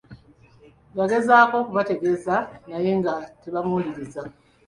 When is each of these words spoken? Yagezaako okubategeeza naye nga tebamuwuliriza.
Yagezaako 0.97 1.55
okubategeeza 1.61 2.35
naye 2.69 2.91
nga 2.99 3.13
tebamuwuliriza. 3.41 4.21